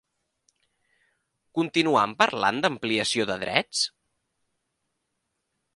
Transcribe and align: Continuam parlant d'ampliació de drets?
Continuam 1.59 2.15
parlant 2.23 2.63
d'ampliació 2.65 3.29
de 3.33 3.39
drets? 3.45 3.87